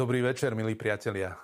[0.00, 1.36] Dobrý večer, milí priatelia.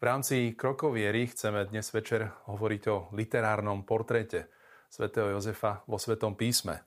[0.00, 4.48] V rámci Krokov viery chceme dnes večer hovoriť o literárnom portréte
[4.88, 6.80] svätého Jozefa vo Svetom písme.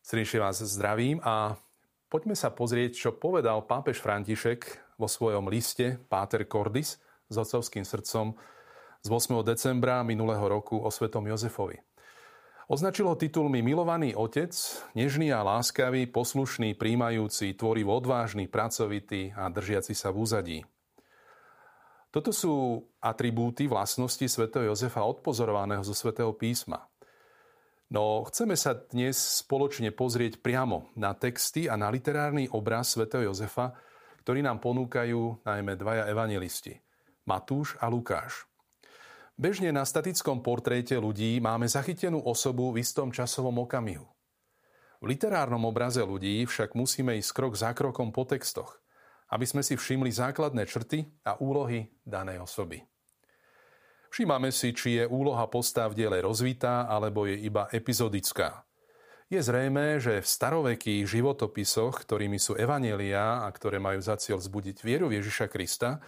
[0.00, 1.60] Srdečne vás zdravím a
[2.08, 6.96] poďme sa pozrieť, čo povedal pápež František vo svojom liste Páter Cordis
[7.28, 8.40] s otcovským srdcom
[9.04, 9.36] z 8.
[9.44, 11.76] decembra minulého roku o svetom Jozefovi.
[12.68, 14.52] Označilo titulmi Milovaný otec,
[14.92, 20.58] nežný a láskavý, poslušný, príjmajúci, tvorivo odvážny, pracovitý a držiaci sa v úzadí.
[22.12, 26.84] Toto sú atribúty vlastnosti svätého Jozefa odpozorovaného zo svätého písma.
[27.88, 33.72] No chceme sa dnes spoločne pozrieť priamo na texty a na literárny obraz svätého Jozefa,
[34.28, 36.76] ktorý nám ponúkajú najmä dvaja evangelisti,
[37.24, 38.44] Matúš a Lukáš.
[39.38, 44.02] Bežne na statickom portréte ľudí máme zachytenú osobu v istom časovom okamihu.
[44.98, 48.82] V literárnom obraze ľudí však musíme ísť krok za krokom po textoch,
[49.30, 52.82] aby sme si všimli základné črty a úlohy danej osoby.
[54.10, 58.66] Všímame si, či je úloha postav v diele rozvitá alebo je iba epizodická.
[59.30, 64.82] Je zrejme, že v starovekých životopisoch, ktorými sú evanielia a ktoré majú za cieľ vzbudiť
[64.82, 66.02] vieru Ježiša Krista,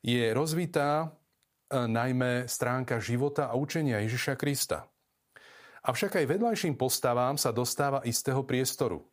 [0.00, 1.12] je rozvitá
[1.72, 4.86] najmä stránka života a učenia Ježiša Krista.
[5.86, 9.06] Avšak aj vedľajším postavám sa dostáva istého priestoru.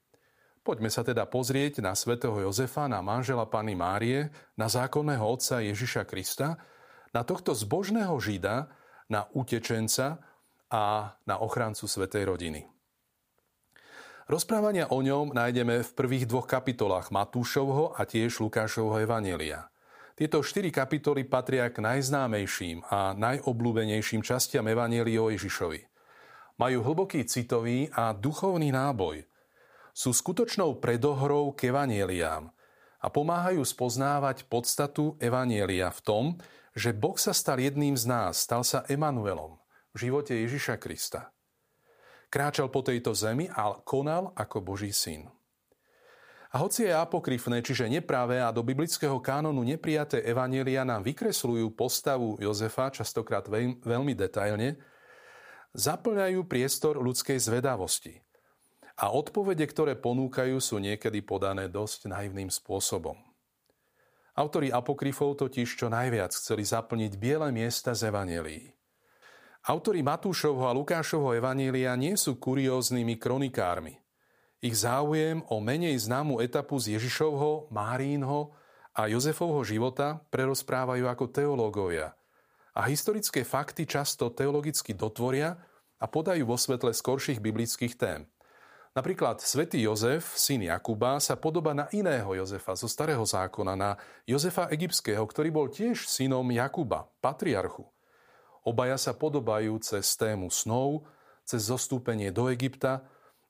[0.64, 6.08] Poďme sa teda pozrieť na svätého Jozefa, na manžela Pany Márie, na zákonného otca Ježiša
[6.08, 6.56] Krista,
[7.12, 8.72] na tohto zbožného žida,
[9.12, 10.24] na utečenca
[10.72, 12.66] a na ochrancu svätej rodiny.
[14.32, 19.73] Rozprávania o ňom nájdeme v prvých dvoch kapitolách Matúšovho a tiež Lukášovho Evanielia.
[20.14, 25.90] Tieto štyri kapitoly patria k najznámejším a najobľúbenejším častiam Evanielie o Ježišovi.
[26.62, 29.26] Majú hlboký citový a duchovný náboj.
[29.90, 32.54] Sú skutočnou predohrou k Evanieliám
[33.02, 36.26] a pomáhajú spoznávať podstatu Evanielia v tom,
[36.78, 39.58] že Boh sa stal jedným z nás, stal sa Emanuelom
[39.94, 41.34] v živote Ježiša Krista.
[42.30, 45.30] Kráčal po tejto zemi a konal ako Boží syn.
[46.54, 52.38] A hoci je apokryfné, čiže nepravé a do biblického kánonu neprijaté evanielia nám vykresľujú postavu
[52.38, 53.50] Jozefa, častokrát
[53.82, 54.78] veľmi detailne,
[55.74, 58.22] zaplňajú priestor ľudskej zvedavosti.
[59.02, 63.18] A odpovede, ktoré ponúkajú, sú niekedy podané dosť naivným spôsobom.
[64.38, 68.70] Autori apokryfov totiž čo najviac chceli zaplniť biele miesta z evanelií.
[69.66, 74.03] Autori Matúšovho a Lukášovho evanília nie sú kurióznymi kronikármi.
[74.64, 78.56] Ich záujem o menej známu etapu z Ježišovho, Márínho
[78.96, 82.16] a Jozefovho života prerozprávajú ako teológovia.
[82.72, 85.60] A historické fakty často teologicky dotvoria
[86.00, 88.24] a podajú vo svetle skorších biblických tém.
[88.96, 94.72] Napríklad svätý Jozef, syn Jakuba, sa podoba na iného Jozefa zo starého zákona, na Jozefa
[94.72, 97.84] Egyptského, ktorý bol tiež synom Jakuba, patriarchu.
[98.64, 101.04] Obaja sa podobajú cez tému snov,
[101.44, 103.04] cez zostúpenie do Egypta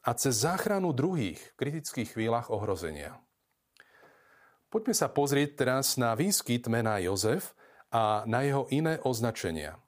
[0.03, 3.17] a cez záchranu druhých v kritických chvíľach ohrozenia.
[4.67, 7.55] Poďme sa pozrieť teraz na výskyt mena Jozef
[7.93, 9.79] a na jeho iné označenia.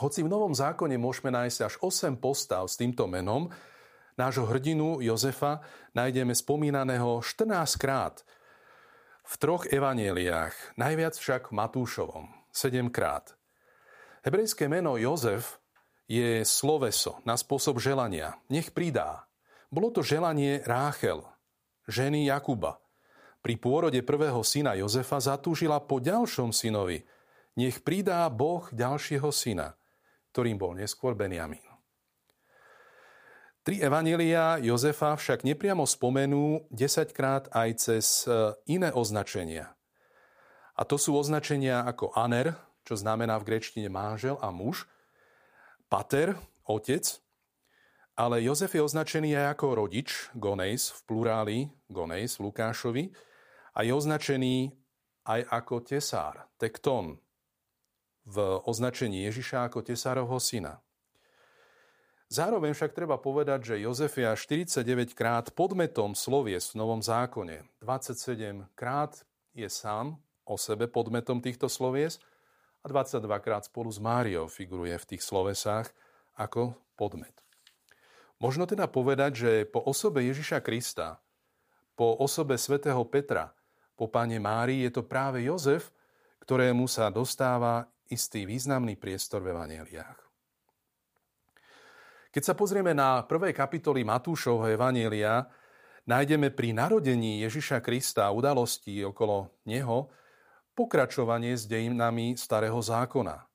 [0.00, 3.52] Hoci v Novom zákone môžeme nájsť až 8 postav s týmto menom,
[4.16, 5.60] nášho hrdinu Jozefa
[5.92, 8.24] nájdeme spomínaného 14 krát
[9.26, 13.36] v troch evanieliách, najviac však v Matúšovom, 7 krát.
[14.24, 15.60] Hebrejské meno Jozef
[16.10, 18.34] je sloveso na spôsob želania.
[18.50, 19.30] Nech pridá.
[19.70, 21.22] Bolo to želanie Ráchel,
[21.86, 22.82] ženy Jakuba.
[23.38, 27.06] Pri pôrode prvého syna Jozefa zatúžila po ďalšom synovi.
[27.54, 29.78] Nech pridá Boh ďalšieho syna,
[30.34, 31.62] ktorým bol neskôr Benjamín.
[33.62, 39.78] Tri evanelia Jozefa však nepriamo spomenú desaťkrát aj cez e, iné označenia.
[40.74, 44.88] A to sú označenia ako aner, čo znamená v grečtine manžel a muž,
[45.90, 46.38] pater,
[46.70, 47.02] otec,
[48.14, 51.58] ale Jozef je označený aj ako rodič, gones, v pluráli,
[51.90, 53.04] gones, v Lukášovi,
[53.74, 54.70] a je označený
[55.26, 57.18] aj ako tesár, tekton,
[58.22, 58.36] v
[58.68, 60.78] označení Ježiša ako tesárovho syna.
[62.30, 67.66] Zároveň však treba povedať, že Jozef je až 49 krát podmetom slovies v Novom zákone.
[67.82, 69.18] 27 krát
[69.50, 70.14] je sám
[70.46, 72.22] o sebe podmetom týchto slovies
[72.80, 75.92] a 22 krát spolu s Máriou figuruje v tých slovesách
[76.36, 77.36] ako podmet.
[78.40, 81.20] Možno teda povedať, že po osobe Ježiša Krista,
[81.92, 83.52] po osobe svätého Petra,
[83.92, 85.92] po páne Márii je to práve Jozef,
[86.40, 90.18] ktorému sa dostáva istý významný priestor v evaneliách.
[92.32, 95.44] Keď sa pozrieme na prvé kapitoly Matúšovho evanielia,
[96.08, 100.08] nájdeme pri narodení Ježiša Krista a udalostí okolo neho
[100.74, 103.46] pokračovanie s dejinami Starého zákona.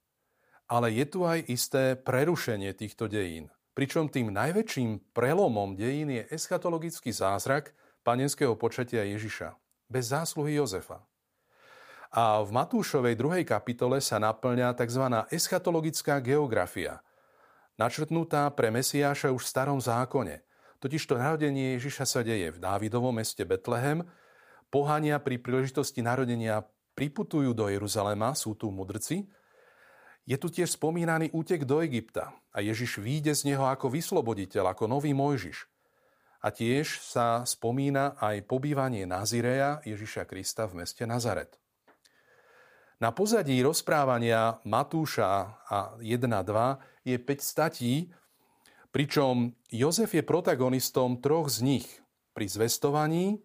[0.65, 3.53] Ale je tu aj isté prerušenie týchto dejín.
[3.75, 7.75] Pričom tým najväčším prelomom dejín je eschatologický zázrak
[8.07, 9.53] panenského počatia Ježiša.
[9.91, 11.03] Bez zásluhy Jozefa.
[12.15, 15.03] A v Matúšovej druhej kapitole sa naplňa tzv.
[15.35, 17.03] eschatologická geografia,
[17.75, 20.41] načrtnutá pre Mesiáša už v starom zákone.
[20.79, 24.07] Totižto narodenie Ježiša sa deje v Dávidovom meste Betlehem,
[24.71, 26.63] pohania pri príležitosti narodenia
[26.95, 29.27] priputujú do Jeruzalema, sú tu mudrci,
[30.25, 34.89] je tu tiež spomínaný útek do Egypta a Ježiš výjde z neho ako vysloboditeľ, ako
[34.89, 35.69] nový Mojžiš.
[36.41, 41.61] A tiež sa spomína aj pobývanie Nazireja Ježiša Krista v meste Nazaret.
[42.97, 47.93] Na pozadí rozprávania Matúša a 1.2 je 5 statí,
[48.89, 51.87] pričom Jozef je protagonistom troch z nich.
[52.31, 53.43] Pri zvestovaní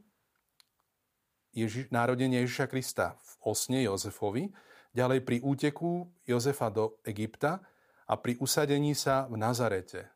[1.51, 4.55] Ježi- narodenia Ježiša Krista v osne Jozefovi,
[4.95, 7.63] ďalej pri úteku Jozefa do Egypta
[8.07, 10.11] a pri usadení sa v Nazarete.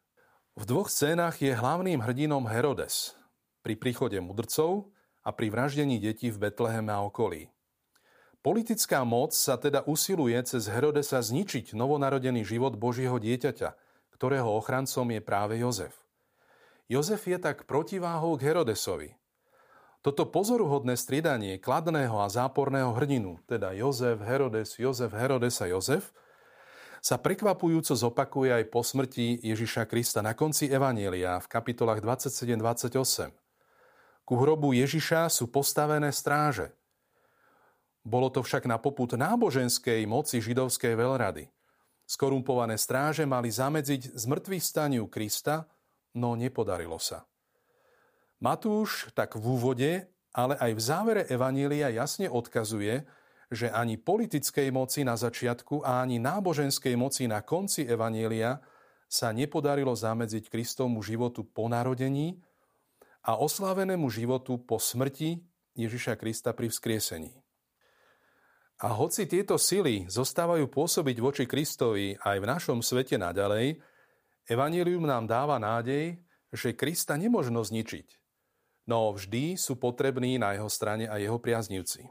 [0.54, 3.18] V dvoch scénach je hlavným hrdinom Herodes
[3.66, 4.94] pri príchode mudrcov
[5.26, 7.50] a pri vraždení detí v Betleheme a okolí.
[8.44, 13.72] Politická moc sa teda usiluje cez Herodesa zničiť novonarodený život Božieho dieťaťa,
[14.14, 15.96] ktorého ochrancom je práve Jozef.
[16.86, 19.16] Jozef je tak protiváhou k Herodesovi.
[20.04, 26.12] Toto pozoruhodné striedanie kladného a záporného hrdinu, teda Jozef, Herodes, Jozef, Herodes a Jozef,
[27.00, 33.32] sa prekvapujúco zopakuje aj po smrti Ježiša Krista na konci Evanielia v kapitolách 27-28.
[34.28, 36.68] Ku hrobu Ježiša sú postavené stráže–
[38.04, 41.48] bolo to však na poput náboženskej moci židovskej veľrady.
[42.04, 45.64] Skorumpované stráže mali zamedziť zmrtvých staniu Krista,
[46.12, 47.24] no nepodarilo sa.
[48.44, 50.04] Matúš tak v úvode,
[50.36, 53.08] ale aj v závere Evanília jasne odkazuje,
[53.48, 58.60] že ani politickej moci na začiatku a ani náboženskej moci na konci Evanília
[59.08, 62.36] sa nepodarilo zamedziť Kristovmu životu po narodení
[63.24, 65.40] a oslávenému životu po smrti
[65.72, 67.32] Ježiša Krista pri vzkriesení.
[68.84, 73.80] A hoci tieto sily zostávajú pôsobiť voči Kristovi aj v našom svete naďalej,
[74.44, 76.20] Evangelium nám dáva nádej,
[76.52, 78.23] že Krista nemožno zničiť,
[78.88, 82.08] no vždy sú potrební na jeho strane a jeho priaznivci.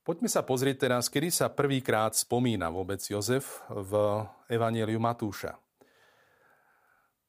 [0.00, 5.60] Poďme sa pozrieť teraz, kedy sa prvýkrát spomína vôbec Jozef v Evangeliu Matúša.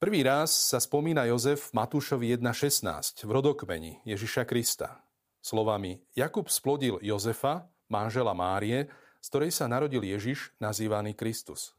[0.02, 5.06] Prvý raz sa spomína Jozef Matúšovi 1.16 v rodokmeni Ježiša Krista
[5.42, 8.88] slovami Jakub splodil Jozefa, manžela Márie,
[9.22, 11.74] z ktorej sa narodil Ježiš, nazývaný Kristus.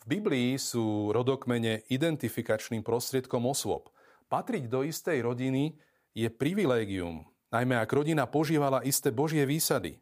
[0.00, 3.92] V Biblii sú rodokmene identifikačným prostriedkom osôb.
[4.32, 5.76] Patriť do istej rodiny
[6.16, 10.00] je privilégium, najmä ak rodina požívala isté Božie výsady.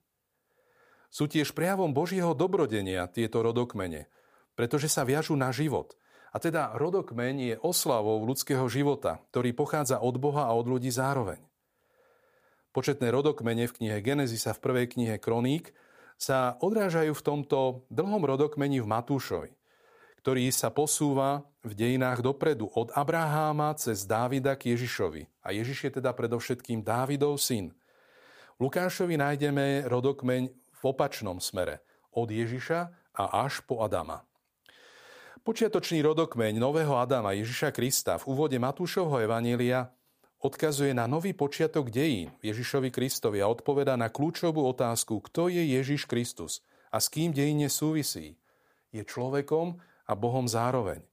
[1.10, 4.06] Sú tiež prejavom Božieho dobrodenia tieto rodokmene,
[4.54, 5.98] pretože sa viažú na život.
[6.30, 11.40] A teda rodokmeň je oslavou ľudského života, ktorý pochádza od Boha a od ľudí zároveň.
[12.70, 15.74] Početné rodokmene v knihe Genesis a v prvej knihe Kroník
[16.20, 19.50] sa odrážajú v tomto dlhom rodokmeni v Matúšovi,
[20.20, 25.26] ktorý sa posúva v dejinách dopredu od Abraháma cez Dávida k Ježišovi.
[25.46, 27.70] A Ježiš je teda predovšetkým Dávidov syn.
[28.58, 32.80] Lukášovi nájdeme rodokmeň v opačnom smere, od Ježiša
[33.14, 34.26] a až po Adama.
[35.46, 39.88] Počiatočný rodokmeň nového Adama Ježiša Krista v úvode Matúšovho Evanília
[40.42, 46.06] odkazuje na nový počiatok dejín Ježišovi Kristovi a odpoveda na kľúčovú otázku, kto je Ježiš
[46.06, 48.38] Kristus a s kým dejine súvisí.
[48.94, 51.04] Je človekom a Bohom zároveň.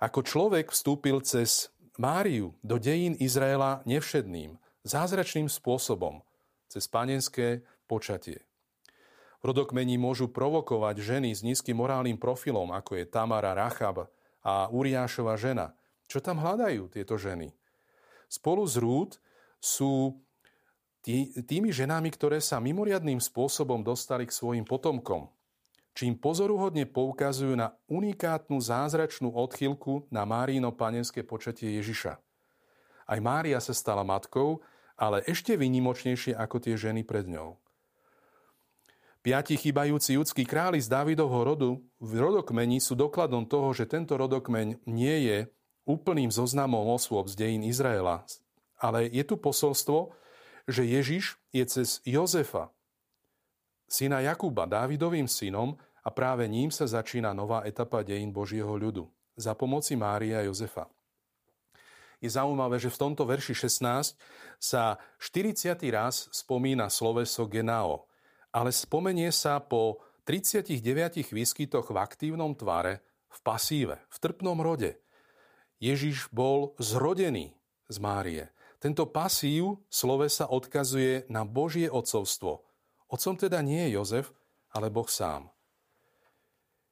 [0.00, 1.68] Ako človek vstúpil cez
[2.00, 4.56] Máriu do dejín Izraela nevšedným,
[4.88, 6.24] zázračným spôsobom,
[6.72, 8.40] cez panenské počatie.
[9.44, 14.08] Rodokmení môžu provokovať ženy s nízkym morálnym profilom, ako je Tamara Rachab
[14.40, 15.76] a Uriášova žena.
[16.08, 17.52] Čo tam hľadajú tieto ženy?
[18.30, 19.10] spolu z Rúd
[19.58, 20.22] sú
[21.02, 25.26] tý, tými ženami, ktoré sa mimoriadným spôsobom dostali k svojim potomkom,
[26.00, 32.16] čím pozoruhodne poukazujú na unikátnu zázračnú odchylku na Márino panenské počatie Ježiša.
[33.04, 34.64] Aj Mária sa stala matkou,
[34.96, 37.60] ale ešte vynimočnejšie ako tie ženy pred ňou.
[39.20, 44.80] Piati chýbajúci judskí králi z Dávidovho rodu v rodokmeni sú dokladom toho, že tento rodokmeň
[44.88, 45.38] nie je
[45.84, 48.24] úplným zoznamom osôb z dejín Izraela.
[48.80, 50.16] Ale je tu posolstvo,
[50.64, 52.72] že Ježiš je cez Jozefa,
[53.90, 59.56] syna Jakuba, Dávidovým synom a práve ním sa začína nová etapa dejín Božieho ľudu za
[59.56, 60.88] pomoci Mária a Jozefa.
[62.20, 64.16] je zaujímavé, že v tomto verši 16
[64.60, 65.80] sa 40.
[65.88, 68.04] raz spomína sloveso genao,
[68.52, 75.00] ale spomenie sa po 39 výskytoch v aktívnom tvare v pasíve, v trpnom rode.
[75.80, 77.56] Ježiš bol zrodený
[77.88, 78.44] z Márie.
[78.80, 82.64] Tento pasív slovesa odkazuje na Božie otcovstvo.
[83.08, 84.26] Otcom teda nie je Jozef,
[84.76, 85.48] ale Boh sám.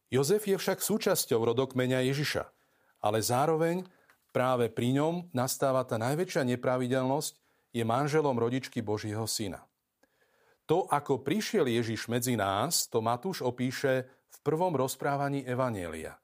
[0.09, 2.49] Jozef je však súčasťou rodokmeňa Ježiša,
[3.05, 3.85] ale zároveň
[4.33, 7.37] práve pri ňom nastáva tá najväčšia nepravidelnosť,
[7.69, 9.61] je manželom rodičky Božieho syna.
[10.65, 16.17] To, ako prišiel Ježiš medzi nás, to Matúš opíše v prvom rozprávaní Evanielia,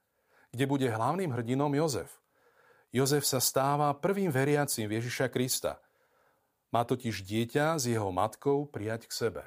[0.53, 2.21] kde bude hlavným hrdinom Jozef.
[2.89, 5.81] Jozef sa stáva prvým veriacím Ježiša Krista.
[6.73, 9.45] Má totiž dieťa s jeho matkou prijať k sebe.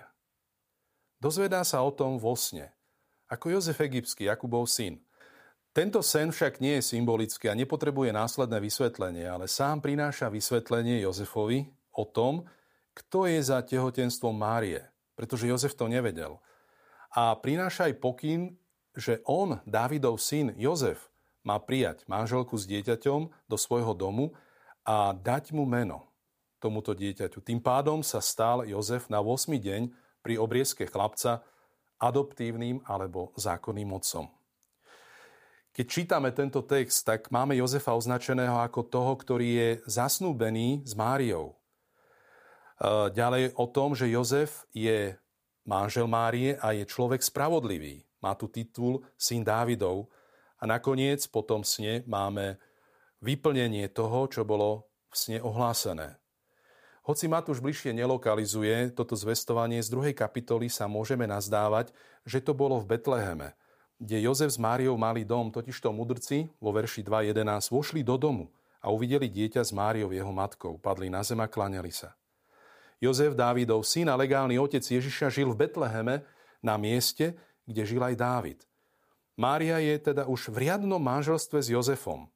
[1.18, 2.77] Dozvedá sa o tom vo sne,
[3.28, 5.00] ako Jozef Egyptský, Jakubov syn.
[5.76, 11.70] Tento sen však nie je symbolický a nepotrebuje následné vysvetlenie, ale sám prináša vysvetlenie Jozefovi
[11.94, 12.50] o tom,
[12.98, 14.82] kto je za tehotenstvom Márie,
[15.14, 16.42] pretože Jozef to nevedel.
[17.14, 18.58] A prináša aj pokyn,
[18.98, 21.14] že on, Dávidov syn Jozef,
[21.46, 24.34] má prijať manželku s dieťaťom do svojho domu
[24.82, 26.10] a dať mu meno
[26.58, 27.40] tomuto dieťaťu.
[27.46, 29.54] Tým pádom sa stal Jozef na 8.
[29.56, 29.94] deň
[30.26, 31.46] pri obriezke chlapca
[31.98, 34.30] adoptívnym alebo zákonným otcom.
[35.78, 41.54] Keď čítame tento text, tak máme Jozefa označeného ako toho, ktorý je zasnúbený s Máriou.
[41.54, 41.56] E,
[43.14, 45.14] ďalej o tom, že Jozef je
[45.70, 48.02] manžel Márie a je človek spravodlivý.
[48.26, 50.10] Má tu titul syn Dávidov
[50.58, 52.58] a nakoniec po tom sne máme
[53.22, 56.18] vyplnenie toho, čo bolo v sne ohlásené.
[57.08, 61.96] Hoci Matúš bližšie nelokalizuje toto zvestovanie z druhej kapitoly, sa môžeme nazdávať,
[62.28, 63.56] že to bolo v Betleheme,
[63.96, 68.52] kde Jozef s Máriou mali dom, totižto mudrci vo verši 2.11 vošli do domu
[68.84, 72.12] a uvideli dieťa s Máriou jeho matkou, padli na zem a kláňali sa.
[73.00, 76.28] Jozef, Dávidov syn a legálny otec Ježiša žil v Betleheme
[76.60, 78.60] na mieste, kde žil aj Dávid.
[79.40, 82.28] Mária je teda už v riadnom manželstve s Jozefom.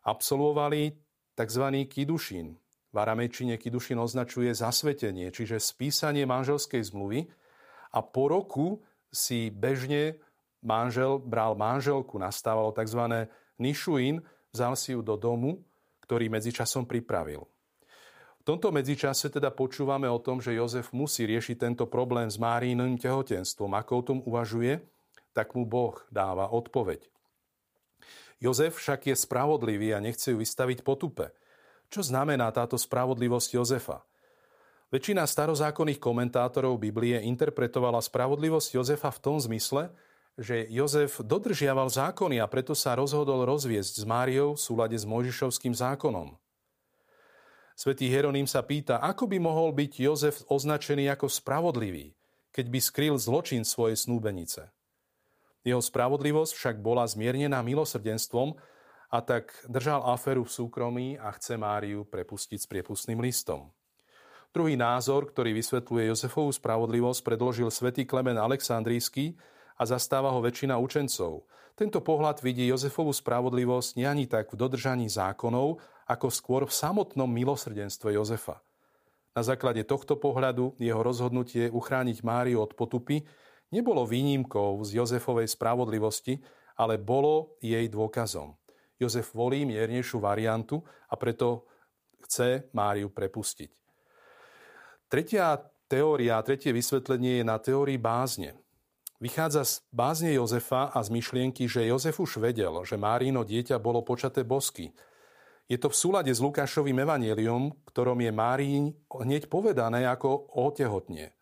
[0.00, 0.96] Absolvovali
[1.36, 1.64] tzv.
[1.84, 2.56] kidušín.
[2.88, 7.28] V aramejčine kidušín označuje zasvetenie, čiže spísanie manželskej zmluvy
[7.92, 8.66] a po roku
[9.12, 10.16] si bežne
[10.64, 13.28] manžel bral manželku, nastávalo tzv.
[13.60, 15.60] nišuin, vzal si ju do domu,
[16.08, 17.44] ktorý medzičasom pripravil.
[18.40, 22.96] V tomto medzičase teda počúvame o tom, že Jozef musí riešiť tento problém s Márínnym
[22.96, 23.76] tehotenstvom.
[23.76, 24.80] Ako o tom uvažuje?
[25.38, 27.06] tak mu Boh dáva odpoveď.
[28.42, 31.30] Jozef však je spravodlivý a nechce ju vystaviť potupe.
[31.88, 34.04] Čo znamená táto spravodlivosť Jozefa?
[34.88, 39.92] Väčšina starozákonných komentátorov Biblie interpretovala spravodlivosť Jozefa v tom zmysle,
[40.38, 45.74] že Jozef dodržiaval zákony a preto sa rozhodol rozviesť s Máriou v súlade s Mojžišovským
[45.74, 46.38] zákonom.
[47.78, 52.14] Svetý Hieronym sa pýta, ako by mohol byť Jozef označený ako spravodlivý,
[52.54, 54.70] keď by skryl zločin svojej snúbenice.
[55.66, 58.56] Jeho spravodlivosť však bola zmiernená milosrdenstvom
[59.08, 63.72] a tak držal aféru v súkromí a chce Máriu prepustiť s priepustným listom.
[64.52, 69.36] Druhý názor, ktorý vysvetľuje Jozefovú spravodlivosť, predložil svätý Klemen Aleksandrijský
[69.76, 71.44] a zastáva ho väčšina učencov.
[71.76, 77.28] Tento pohľad vidí Jozefovú spravodlivosť nie ani tak v dodržaní zákonov, ako skôr v samotnom
[77.28, 78.64] milosrdenstve Jozefa.
[79.36, 83.22] Na základe tohto pohľadu jeho rozhodnutie uchrániť Máriu od potupy
[83.70, 86.40] nebolo výnimkou z Jozefovej spravodlivosti,
[86.74, 88.56] ale bolo jej dôkazom.
[88.98, 91.70] Jozef volí miernejšiu variantu a preto
[92.26, 93.70] chce Máriu prepustiť.
[95.08, 95.56] Tretia
[95.88, 98.58] teória, tretie vysvetlenie je na teórii bázne.
[99.18, 104.04] Vychádza z bázne Jozefa a z myšlienky, že Jozef už vedel, že Márino dieťa bolo
[104.06, 104.94] počaté bosky.
[105.66, 108.78] Je to v súlade s Lukášovým evanieliom, ktorom je Márii
[109.10, 111.34] hneď povedané ako otehotnie.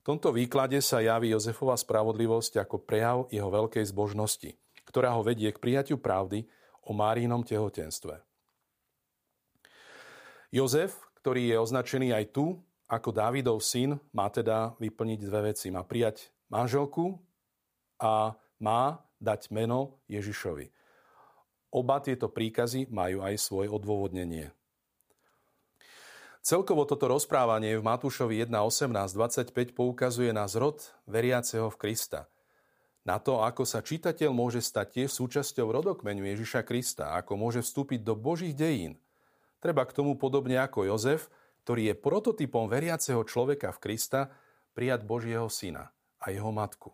[0.00, 4.56] V tomto výklade sa javí Jozefova spravodlivosť ako prejav jeho veľkej zbožnosti,
[4.86, 6.46] ktorá ho vedie k prijatiu pravdy
[6.90, 8.18] o Márinom tehotenstve.
[10.50, 12.58] Jozef, ktorý je označený aj tu
[12.90, 15.70] ako Dávidov syn, má teda vyplniť dve veci.
[15.70, 17.22] Má prijať manželku
[18.02, 20.74] a má dať meno Ježišovi.
[21.70, 24.50] Oba tieto príkazy majú aj svoje odôvodnenie.
[26.42, 32.26] Celkovo toto rozprávanie v Matúšovi 1.18.25 poukazuje na zrod veriaceho v Krista.
[33.04, 38.04] Na to, ako sa čitateľ môže stať tiež súčasťou rodokmeňu Ježiša Krista, ako môže vstúpiť
[38.04, 39.00] do Božích dejín.
[39.60, 41.32] Treba k tomu podobne ako Jozef,
[41.64, 44.20] ktorý je prototypom veriaceho človeka v Krista,
[44.76, 46.92] prijať Božieho syna a jeho matku.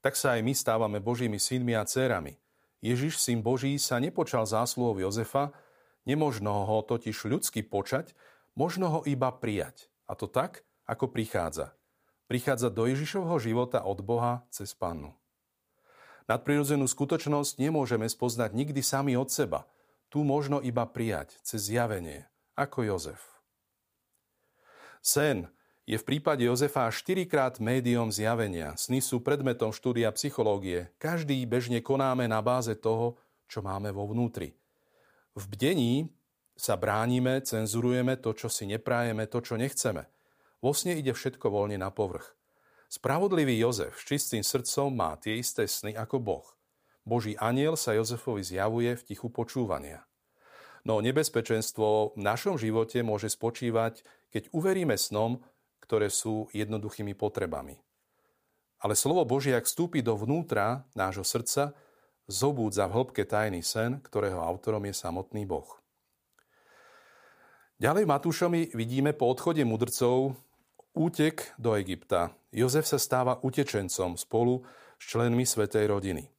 [0.00, 2.36] Tak sa aj my stávame Božími synmi a dcerami.
[2.80, 5.52] Ježiš, syn Boží, sa nepočal zásluhou Jozefa,
[6.06, 8.14] Nemožno ho totiž ľudsky počať,
[8.54, 9.90] možno ho iba prijať.
[10.06, 11.74] A to tak, ako prichádza.
[12.30, 15.18] Prichádza do Ježišovho života od Boha cez Pannu.
[16.26, 19.62] Nadprirodzenú skutočnosť nemôžeme spoznať nikdy sami od seba.
[20.10, 22.26] Tu možno iba prijať, cez zjavenie,
[22.58, 23.22] ako Jozef.
[25.02, 25.46] Sen
[25.86, 28.74] je v prípade Jozefa štyrikrát médium zjavenia.
[28.74, 30.90] Sny sú predmetom štúdia psychológie.
[30.98, 33.14] Každý bežne konáme na báze toho,
[33.46, 34.58] čo máme vo vnútri.
[35.38, 36.10] V bdení
[36.58, 40.10] sa bránime, cenzurujeme to, čo si neprájeme, to, čo nechceme.
[40.58, 42.34] Vo sne ide všetko voľne na povrch.
[42.86, 46.46] Spravodlivý Jozef s čistým srdcom má tie isté sny ako Boh.
[47.02, 50.06] Boží aniel sa Jozefovi zjavuje v tichu počúvania.
[50.86, 55.42] No nebezpečenstvo v našom živote môže spočívať, keď uveríme snom,
[55.82, 57.78] ktoré sú jednoduchými potrebami.
[58.78, 61.74] Ale slovo Božie, ak vstúpi dovnútra nášho srdca,
[62.30, 65.66] zobúdza v hĺbke tajný sen, ktorého autorom je samotný Boh.
[67.82, 70.38] Ďalej v Matúšomi vidíme po odchode mudrcov
[70.96, 72.32] útek do Egypta.
[72.48, 74.64] Jozef sa stáva utečencom spolu
[74.96, 76.32] s členmi Svetej rodiny.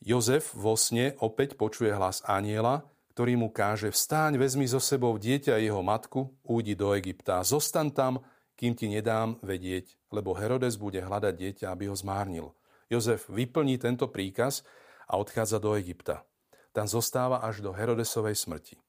[0.00, 5.60] Jozef vo sne opäť počuje hlas aniela, ktorý mu káže vstáň, vezmi so sebou dieťa
[5.62, 7.44] jeho matku, újdi do Egypta.
[7.46, 8.24] Zostan tam,
[8.58, 12.50] kým ti nedám vedieť, lebo Herodes bude hľadať dieťa, aby ho zmárnil.
[12.90, 14.66] Jozef vyplní tento príkaz
[15.06, 16.26] a odchádza do Egypta.
[16.74, 18.82] Tam zostáva až do Herodesovej smrti.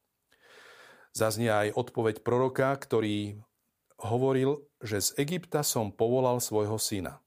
[1.15, 3.39] Zaznie aj odpoveď proroka, ktorý
[4.01, 7.19] hovoril, že z Egypta som povolal svojho syna.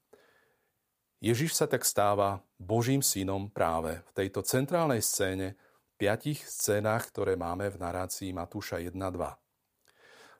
[1.19, 5.59] Ježiš sa tak stáva Božím synom práve v tejto centrálnej scéne,
[5.99, 8.95] piatich scénách, ktoré máme v narácii Matúša 1.2.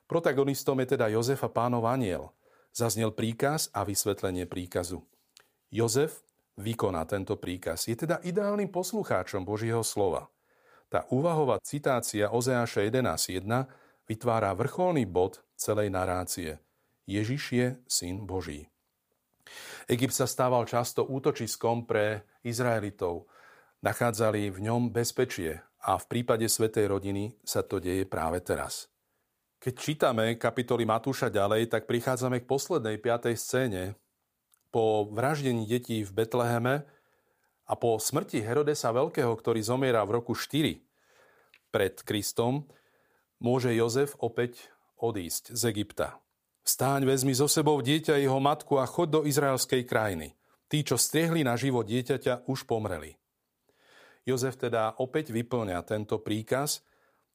[0.08, 2.32] Protagonistom je teda Jozef a pánov aniel.
[2.72, 5.04] Zaznel príkaz a vysvetlenie príkazu.
[5.68, 6.24] Jozef
[6.56, 7.86] vykoná tento príkaz.
[7.86, 10.32] Je teda ideálnym poslucháčom Božieho slova.
[10.90, 13.46] Tá úvahová citácia Ozeáša 11.1
[14.10, 16.58] vytvára vrcholný bod celej narácie.
[17.06, 18.66] Ježiš je syn Boží.
[19.86, 23.30] Egypt sa stával často útočiskom pre Izraelitov
[23.86, 28.90] nachádzali v ňom bezpečie a v prípade Svetej rodiny sa to deje práve teraz.
[29.62, 33.82] Keď čítame kapitoly Matúša ďalej, tak prichádzame k poslednej piatej scéne.
[34.74, 36.82] Po vraždení detí v Betleheme
[37.66, 40.78] a po smrti Herodesa Veľkého, ktorý zomiera v roku 4
[41.70, 42.66] pred Kristom,
[43.40, 46.20] môže Jozef opäť odísť z Egypta.
[46.60, 50.36] Stáň, vezmi so sebou dieťa jeho matku a chod do izraelskej krajiny.
[50.70, 53.18] Tí, čo striehli na život dieťaťa, už pomreli.
[54.28, 56.84] Jozef teda opäť vyplňa tento príkaz,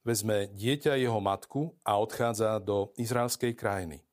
[0.06, 4.06] vezme dieťa jeho matku a odchádza do izraelskej krajiny.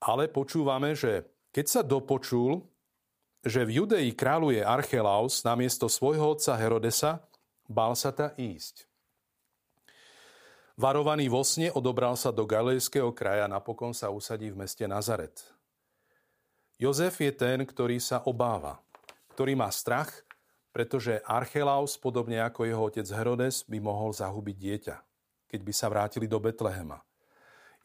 [0.00, 2.64] Ale počúvame, že keď sa dopočul,
[3.44, 7.20] že v Judei kráľuje Archelaus namiesto svojho otca Herodesa,
[7.68, 8.88] bál sa ta ísť.
[10.74, 15.38] Varovaný vo sne odobral sa do galilejského kraja, napokon sa usadí v meste Nazaret.
[16.78, 18.82] Jozef je ten, ktorý sa obáva,
[19.30, 20.24] ktorý má strach
[20.74, 24.96] pretože Archelaus, podobne ako jeho otec Herodes, by mohol zahubiť dieťa,
[25.46, 26.98] keď by sa vrátili do Betlehema.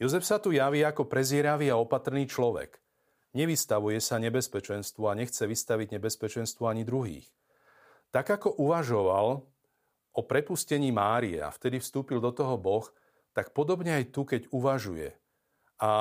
[0.01, 2.81] Jozef sa tu javí ako prezieravý a opatrný človek.
[3.37, 7.29] Nevystavuje sa nebezpečenstvu a nechce vystaviť nebezpečenstvu ani druhých.
[8.09, 9.45] Tak ako uvažoval
[10.13, 12.85] o prepustení Márie a vtedy vstúpil do toho Boh,
[13.33, 15.13] tak podobne aj tu, keď uvažuje
[15.79, 15.91] a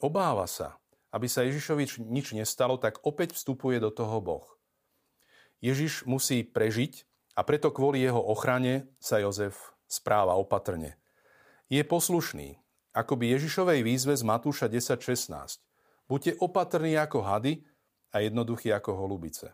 [0.00, 0.80] obáva sa,
[1.12, 4.44] aby sa Ježišovi nič nestalo, tak opäť vstupuje do toho Boh.
[5.60, 7.04] Ježiš musí prežiť
[7.36, 10.96] a preto kvôli jeho ochrane sa Jozef správa opatrne.
[11.68, 12.56] Je poslušný,
[12.96, 15.60] ako by Ježišovej výzve z Matúša 10.16.
[16.08, 17.68] Buďte opatrní ako hady
[18.16, 19.52] a jednoduchí ako holubice.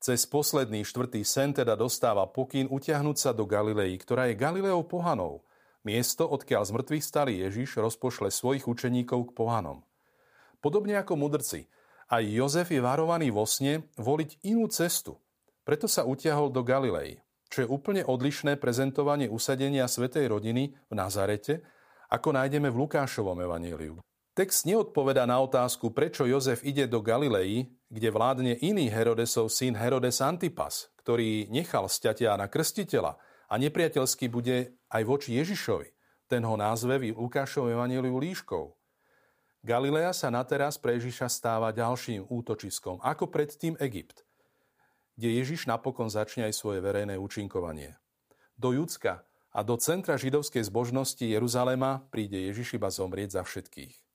[0.00, 5.44] Cez posledný štvrtý sen teda dostáva pokyn utiahnuť sa do Galilei, ktorá je Galileou pohanou.
[5.84, 9.84] Miesto, odkiaľ z mŕtvych stali Ježiš, rozpošle svojich učeníkov k pohanom.
[10.64, 11.68] Podobne ako mudrci,
[12.08, 15.20] aj Jozef je varovaný vo sne voliť inú cestu.
[15.68, 17.20] Preto sa utiahol do Galilei,
[17.52, 21.60] čo je úplne odlišné prezentovanie usadenia svetej rodiny v Nazarete,
[22.08, 24.00] ako nájdeme v Lukášovom evaníliu.
[24.32, 30.22] Text neodpoveda na otázku, prečo Jozef ide do Galilei, kde vládne iný Herodesov syn Herodes
[30.22, 33.18] Antipas, ktorý nechal sťatia na krstiteľa
[33.50, 35.90] a nepriateľský bude aj voči Ježišovi.
[36.30, 38.70] Ten ho názve v Lukášovom evaníliu líškou.
[39.66, 44.22] Galilea sa na teraz pre Ježiša stáva ďalším útočiskom, ako predtým Egypt,
[45.18, 47.98] kde Ježiš napokon začne aj svoje verejné účinkovanie.
[48.54, 54.09] Do Judska a do centra židovskej zbožnosti Jeruzalema príde Ježiš iba zomrieť za všetkých.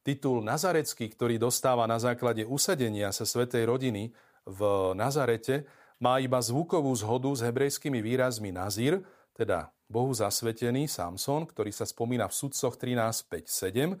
[0.00, 4.16] Titul Nazarecký, ktorý dostáva na základe usadenia sa svetej rodiny
[4.48, 4.60] v
[4.96, 5.68] Nazarete,
[6.00, 9.04] má iba zvukovú zhodu s hebrejskými výrazmi nazir,
[9.36, 14.00] teda Bohu zasvetený Samson, ktorý sa spomína v sudcoch 13, 5,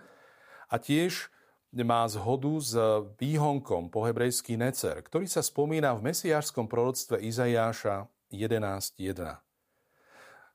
[0.70, 1.28] a tiež
[1.84, 2.72] má zhodu s
[3.20, 9.49] výhonkom po hebrejský necer, ktorý sa spomína v mesiášskom proroctve Izajáša 11.1.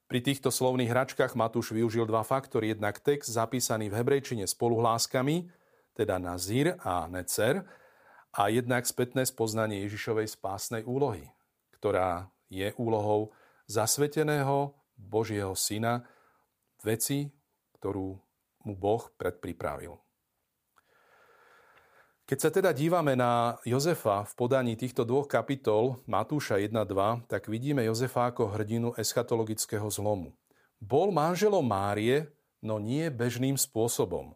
[0.06, 2.78] Pri týchto slovných hračkách Matúš využil dva faktory.
[2.78, 5.50] Jednak text zapísaný v hebrejčine spoluhláskami,
[5.98, 7.66] teda Nazir a Necer,
[8.36, 11.26] a jednak spätné spoznanie Ježišovej spásnej úlohy,
[11.80, 13.34] ktorá je úlohou
[13.66, 16.06] zasveteného Božieho syna
[16.86, 17.34] veci,
[17.82, 18.14] ktorú
[18.68, 20.05] mu Boh predpripravil.
[22.26, 27.86] Keď sa teda dívame na Jozefa v podaní týchto dvoch kapitol, Matúša 1.2, tak vidíme
[27.86, 30.34] Jozefa ako hrdinu eschatologického zlomu.
[30.82, 32.34] Bol manželom Márie,
[32.66, 34.34] no nie bežným spôsobom.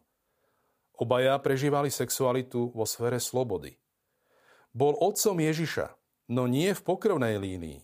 [0.94, 3.74] Obaja prežívali sexualitu vo sfére slobody.
[4.70, 5.90] Bol otcom Ježiša,
[6.30, 7.82] no nie v pokrvnej línii.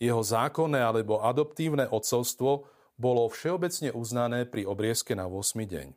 [0.00, 5.60] Jeho zákonné alebo adoptívne otcovstvo bolo všeobecne uznané pri obriezke na 8.
[5.60, 5.92] deň.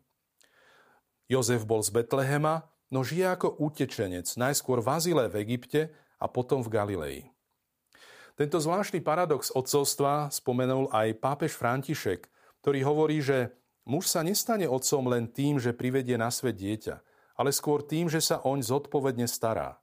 [1.31, 6.61] Jozef bol z Betlehema, no žije ako utečenec, najskôr v Azile v Egypte a potom
[6.61, 7.19] v Galilei.
[8.39, 12.31] Tento zvláštny paradox otcovstva spomenul aj pápež František,
[12.63, 13.51] ktorý hovorí, že
[13.83, 17.03] muž sa nestane otcom len tým, že privedie na svet dieťa,
[17.39, 19.79] ale skôr tým, že sa oň zodpovedne stará.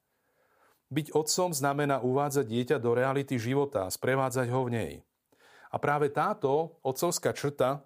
[0.89, 4.93] Byť otcom znamená uvádzať dieťa do reality života a sprevádzať ho v nej.
[5.69, 7.83] A práve táto otcovská črta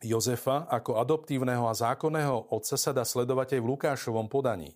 [0.00, 4.72] Jozefa ako adoptívneho a zákonného otca sa dá sledovať aj v Lukášovom podaní,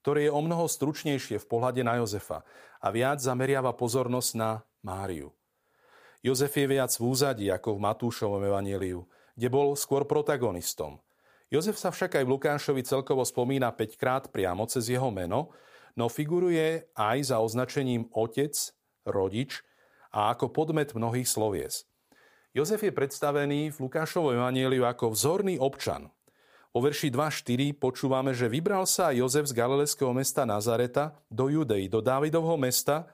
[0.00, 2.40] ktoré je o mnoho stručnejšie v pohľade na Jozefa
[2.80, 5.28] a viac zameriava pozornosť na Máriu.
[6.24, 9.04] Jozef je viac v úzadí ako v Matúšovom evaníliu,
[9.36, 10.98] kde bol skôr protagonistom.
[11.52, 15.52] Jozef sa však aj v Lukášovi celkovo spomína 5 krát priamo cez jeho meno,
[15.94, 18.56] no figuruje aj za označením otec,
[19.06, 19.62] rodič
[20.10, 21.86] a ako podmet mnohých slovies.
[22.56, 26.08] Jozef je predstavený v Lukášovom evanieliu ako vzorný občan.
[26.72, 32.00] O verši 2.4 počúvame, že vybral sa Jozef z galilejského mesta Nazareta do Judei, do
[32.00, 33.12] Dávidovho mesta,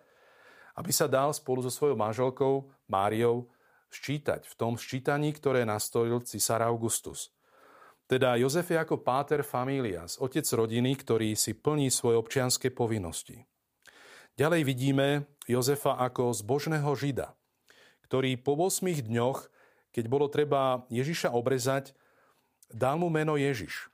[0.79, 3.51] aby sa dal spolu so svojou manželkou Máriou
[3.91, 7.35] sčítať v tom sčítaní, ktoré nastolil cisár Augustus.
[8.07, 13.43] Teda Jozef je ako páter familias, otec rodiny, ktorý si plní svoje občianske povinnosti.
[14.39, 17.35] Ďalej vidíme Jozefa ako zbožného žida,
[18.12, 19.48] ktorý po 8 dňoch,
[19.88, 21.96] keď bolo treba Ježiša obrezať,
[22.68, 23.88] dal mu meno Ježiš.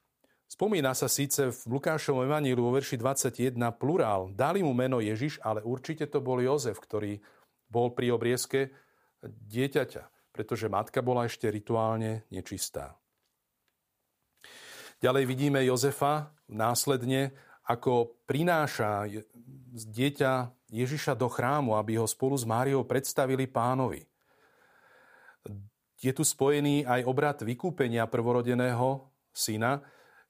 [0.50, 5.62] Spomína sa síce v Lukášovom evaníliu vo verši 21 plurál, dali mu meno Ježiš, ale
[5.62, 7.22] určite to bol Jozef, ktorý
[7.70, 8.74] bol pri obriezke
[9.22, 12.98] dieťaťa, pretože matka bola ešte rituálne nečistá.
[14.98, 19.04] Ďalej vidíme Jozefa následne, ako prináša
[19.76, 20.32] dieťa
[20.72, 24.07] Ježiša do chrámu, aby ho spolu s Máriou predstavili pánovi.
[25.98, 29.82] Je tu spojený aj obrad vykúpenia prvorodeného syna,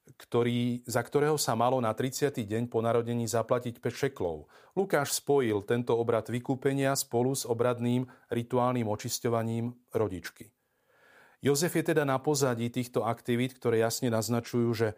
[0.09, 2.33] ktorý, za ktorého sa malo na 30.
[2.33, 4.49] deň po narodení zaplatiť 5 šeklov.
[4.73, 10.49] Lukáš spojil tento obrad vykúpenia spolu s obradným rituálnym očisťovaním rodičky.
[11.45, 14.89] Jozef je teda na pozadí týchto aktivít, ktoré jasne naznačujú, že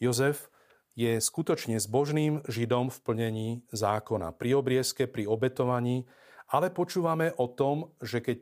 [0.00, 0.48] Jozef
[0.96, 6.08] je skutočne zbožným židom v plnení zákona, pri obriezke, pri obetovaní,
[6.48, 8.40] ale počúvame o tom, že keď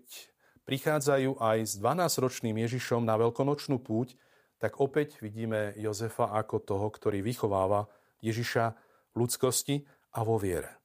[0.65, 4.17] prichádzajú aj s 12-ročným Ježišom na veľkonočnú púť,
[4.59, 7.87] tak opäť vidíme Jozefa ako toho, ktorý vychováva
[8.25, 8.65] Ježiša
[9.13, 9.77] v ľudskosti
[10.17, 10.81] a vo viere.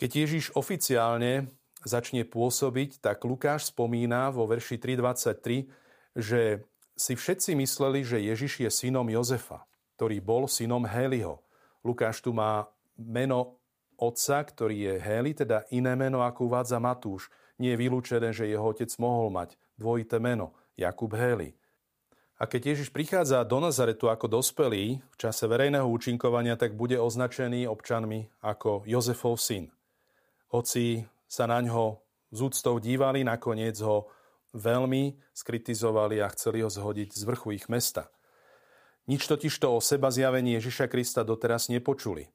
[0.00, 1.52] Keď Ježiš oficiálne
[1.84, 5.68] začne pôsobiť, tak Lukáš spomína vo verši 3.23,
[6.16, 6.64] že
[6.96, 9.64] si všetci mysleli, že Ježiš je synom Jozefa,
[9.96, 11.44] ktorý bol synom Héliho.
[11.84, 13.59] Lukáš tu má meno
[14.00, 17.28] otca, ktorý je Héli, teda iné meno, ako uvádza Matúš.
[17.60, 21.52] Nie je vylúčené, že jeho otec mohol mať dvojité meno, Jakub Héli.
[22.40, 27.68] A keď Ježiš prichádza do Nazaretu ako dospelý v čase verejného účinkovania, tak bude označený
[27.68, 29.68] občanmi ako Jozefov syn.
[30.48, 32.00] Hoci sa na ňo
[32.32, 34.08] z úctou dívali, nakoniec ho
[34.56, 38.08] veľmi skritizovali a chceli ho zhodiť z vrchu ich mesta.
[39.04, 42.32] Nič totižto o seba zjavení Ježiša Krista doteraz nepočuli.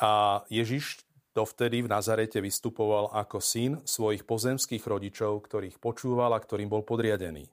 [0.00, 1.04] A Ježiš
[1.34, 7.50] dovtedy v Nazarete vystupoval ako syn svojich pozemských rodičov, ktorých počúval a ktorým bol podriadený.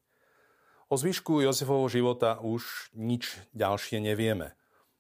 [0.92, 4.54] O zvyšku Jozefovho života už nič ďalšie nevieme.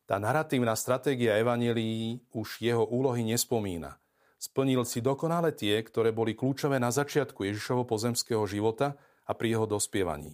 [0.07, 4.01] Tá narratívna stratégia Evangelií už jeho úlohy nespomína.
[4.41, 8.97] Splnil si dokonale tie, ktoré boli kľúčové na začiatku Ježišovho pozemského života
[9.29, 10.33] a pri jeho dospievaní.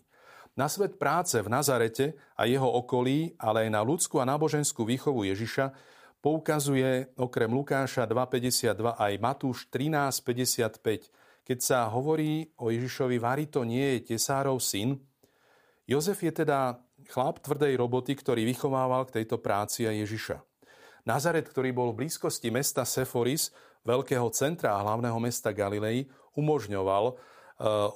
[0.57, 5.27] Na svet práce v Nazarete a jeho okolí, ale aj na ľudskú a náboženskú výchovu
[5.29, 5.69] Ježiša
[6.21, 11.45] poukazuje okrem Lukáša 2.52 aj Matúš 13.55.
[11.47, 14.99] Keď sa hovorí o Ježišovi, Vari to nie je tesárov syn.
[15.87, 20.37] Jozef je teda chlap tvrdej roboty, ktorý vychovával k tejto práci aj Ježiša.
[21.07, 23.55] Nazaret, ktorý bol v blízkosti mesta Seforis,
[23.87, 26.03] veľkého centra a hlavného mesta Galilei,
[26.35, 27.13] umožňoval e,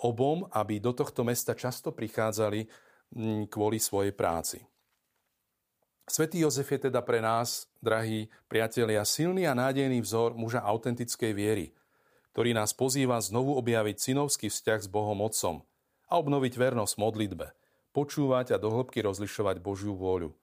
[0.07, 2.63] obom, aby do tohto mesta často prichádzali
[3.51, 4.63] kvôli svojej práci.
[6.09, 11.65] Svetý Jozef je teda pre nás, drahí priatelia, silný a nádejný vzor muža autentickej viery,
[12.33, 15.61] ktorý nás pozýva znovu objaviť synovský vzťah s Bohom Otcom
[16.09, 17.47] a obnoviť vernosť modlitbe,
[17.95, 20.35] počúvať a dohlbky rozlišovať Božiu vôľu.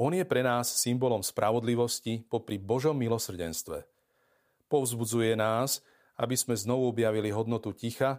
[0.00, 3.84] On je pre nás symbolom spravodlivosti popri Božom milosrdenstve.
[4.72, 5.84] Povzbudzuje nás,
[6.16, 8.16] aby sme znovu objavili hodnotu ticha,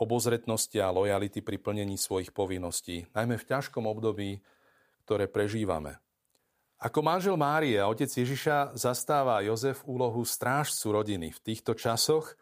[0.00, 4.40] obozretnosti a lojality pri plnení svojich povinností, najmä v ťažkom období,
[5.10, 5.98] ktoré prežívame.
[6.78, 12.38] Ako manžel Márie a otec Ježiša zastáva Jozef úlohu strážcu rodiny v týchto časoch,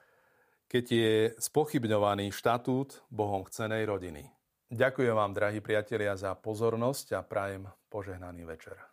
[0.69, 4.29] keď je spochybňovaný štatút Bohom chcenej rodiny.
[4.69, 8.88] Ďakujem vám, drahí priatelia, za pozornosť a prajem požehnaný večer.